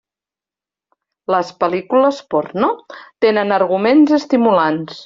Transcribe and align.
Les 1.35 1.51
pel·lícules 1.65 2.23
porno 2.35 2.73
tenen 3.27 3.59
arguments 3.61 4.21
estimulants. 4.23 4.97